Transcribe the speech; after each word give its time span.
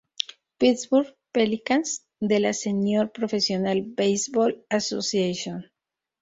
Petersburg 0.57 1.15
Pelicans" 1.31 2.07
de 2.19 2.39
la 2.39 2.53
"Senior 2.53 3.11
Professional 3.11 3.83
Baseball 3.85 4.65
Association". 4.71 5.63